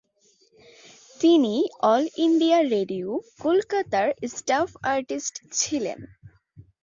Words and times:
তিনি 1.21 1.53
all 1.83 2.03
India 2.17 2.59
radio 2.73 3.07
কোলকাতার 3.41 4.07
staff 4.33 4.69
artist 4.93 5.35
ছিলেন। 5.51 5.99